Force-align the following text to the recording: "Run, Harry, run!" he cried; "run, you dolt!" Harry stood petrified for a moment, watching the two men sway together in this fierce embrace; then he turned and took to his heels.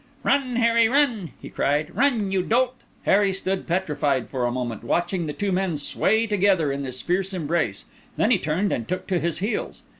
"Run, 0.23 0.55
Harry, 0.55 0.89
run!" 0.89 1.29
he 1.39 1.51
cried; 1.51 1.95
"run, 1.95 2.31
you 2.31 2.41
dolt!" 2.41 2.73
Harry 3.03 3.31
stood 3.31 3.67
petrified 3.67 4.29
for 4.31 4.47
a 4.47 4.51
moment, 4.51 4.83
watching 4.83 5.27
the 5.27 5.31
two 5.33 5.51
men 5.51 5.77
sway 5.77 6.25
together 6.25 6.71
in 6.71 6.81
this 6.81 7.03
fierce 7.03 7.35
embrace; 7.35 7.85
then 8.17 8.31
he 8.31 8.39
turned 8.39 8.71
and 8.73 8.87
took 8.87 9.05
to 9.05 9.19
his 9.19 9.37
heels. 9.37 9.83